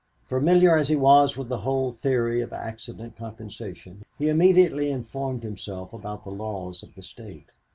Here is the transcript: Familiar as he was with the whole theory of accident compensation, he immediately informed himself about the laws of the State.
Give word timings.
Familiar 0.25 0.75
as 0.75 0.87
he 0.89 0.95
was 0.95 1.37
with 1.37 1.47
the 1.47 1.59
whole 1.59 1.91
theory 1.91 2.41
of 2.41 2.51
accident 2.51 3.15
compensation, 3.15 4.01
he 4.17 4.29
immediately 4.29 4.89
informed 4.89 5.43
himself 5.43 5.93
about 5.93 6.23
the 6.23 6.31
laws 6.31 6.81
of 6.81 6.95
the 6.95 7.03
State. 7.03 7.49